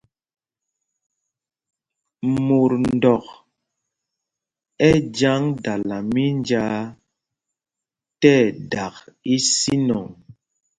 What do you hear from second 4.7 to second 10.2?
ɛ jyaŋ dala mínjāā ti ɛdak ísinɔŋ.